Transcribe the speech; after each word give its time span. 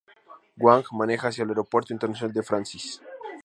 Huang 0.57 0.83
maneja 0.93 1.27
hacia 1.27 1.43
el 1.43 1.49
Aeropuerto 1.51 1.93
Internacional 1.93 2.33
de 2.33 2.41
Francis. 2.41 2.99